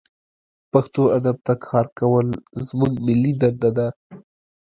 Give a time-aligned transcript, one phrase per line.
[0.71, 2.27] پښتو ادب ته کار کول
[2.67, 3.87] زمونږ ملي دنده ده